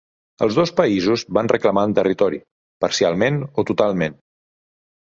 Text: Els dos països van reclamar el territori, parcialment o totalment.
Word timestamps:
Els 0.45 0.55
dos 0.59 0.71
països 0.79 1.25
van 1.39 1.51
reclamar 1.53 1.85
el 1.91 1.95
territori, 2.01 2.41
parcialment 2.87 3.41
o 3.47 3.69
totalment. 3.73 4.23